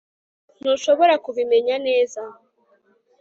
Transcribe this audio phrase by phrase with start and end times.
[0.59, 2.21] ntushobora kubimenya neza